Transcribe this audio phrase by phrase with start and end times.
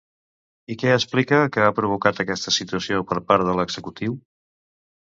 [0.75, 4.21] I què explica que ha provocat aquesta situació per part de l'executiu?